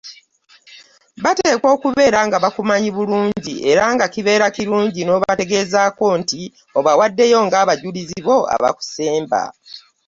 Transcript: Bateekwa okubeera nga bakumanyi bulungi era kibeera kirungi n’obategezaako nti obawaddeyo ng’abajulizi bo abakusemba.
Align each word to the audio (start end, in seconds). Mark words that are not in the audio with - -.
Bateekwa 1.23 1.67
okubeera 1.75 2.19
nga 2.27 2.37
bakumanyi 2.43 2.89
bulungi 2.97 3.53
era 3.69 4.05
kibeera 4.13 4.47
kirungi 4.55 5.01
n’obategezaako 5.03 6.05
nti 6.19 6.41
obawaddeyo 6.79 7.39
ng’abajulizi 7.45 8.19
bo 8.25 8.37
abakusemba. 8.55 9.41